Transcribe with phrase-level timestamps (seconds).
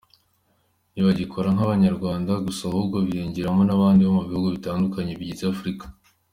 [0.93, 5.85] Ntibagikora nk’Abanyarwanda gusa ahubwo biyongereyemo n’abandi bo mu bihugu bitandukanye bigize Afurika.